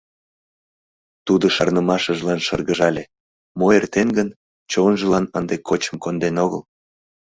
[1.25, 3.03] Тудо шарнымашыжлан шыргыжале,
[3.57, 4.29] мо эртен гын–
[4.71, 6.61] чонжылан ынде кочым конден огыл.